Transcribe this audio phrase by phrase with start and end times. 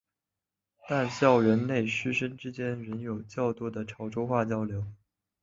[0.89, 4.83] 但校园内师生之间仍有较多的潮州话交流。